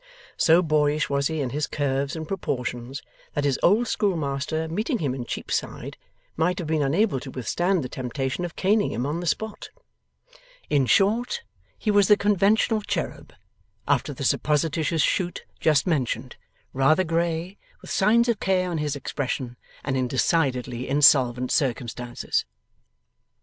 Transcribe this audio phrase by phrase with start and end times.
[0.35, 3.03] So boyish was he in his curves and proportions,
[3.35, 5.95] that his old schoolmaster meeting him in Cheapside,
[6.35, 9.69] might have been unable to withstand the temptation of caning him on the spot.
[10.71, 11.43] In short,
[11.77, 13.31] he was the conventional cherub,
[13.87, 16.35] after the supposititious shoot just mentioned,
[16.73, 22.43] rather grey, with signs of care on his expression, and in decidedly insolvent circumstances.